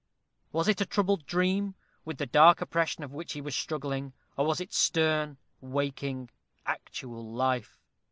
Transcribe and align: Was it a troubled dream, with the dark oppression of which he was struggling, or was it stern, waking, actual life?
Was 0.51 0.67
it 0.67 0.81
a 0.81 0.85
troubled 0.87 1.27
dream, 1.27 1.75
with 2.05 2.17
the 2.17 2.25
dark 2.25 2.59
oppression 2.59 3.03
of 3.03 3.11
which 3.13 3.33
he 3.33 3.39
was 3.39 3.55
struggling, 3.55 4.13
or 4.35 4.47
was 4.47 4.59
it 4.59 4.73
stern, 4.73 5.37
waking, 5.61 6.31
actual 6.65 7.23
life? 7.31 7.77